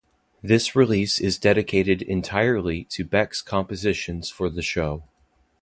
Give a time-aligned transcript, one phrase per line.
[0.41, 1.53] This release is entirely
[2.85, 5.03] dedicated to Beck's compositions for the show.